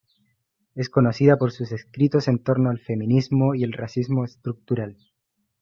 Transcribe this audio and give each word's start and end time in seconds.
Es 0.73 0.89
conocida 0.89 1.37
por 1.37 1.51
sus 1.51 1.71
escritos 1.71 2.27
en 2.27 2.39
torno 2.39 2.71
al 2.71 2.79
feminismo 2.79 3.53
y 3.53 3.63
el 3.63 3.71
racismo 3.71 4.25
estructural. 4.25 4.97